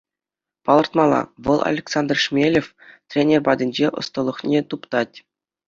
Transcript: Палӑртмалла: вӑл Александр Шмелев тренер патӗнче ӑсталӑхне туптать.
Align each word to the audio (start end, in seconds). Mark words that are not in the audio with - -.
Палӑртмалла: 0.65 1.21
вӑл 1.43 1.59
Александр 1.71 2.17
Шмелев 2.23 2.67
тренер 3.09 3.39
патӗнче 3.47 3.87
ӑсталӑхне 3.99 4.59
туптать. 4.69 5.15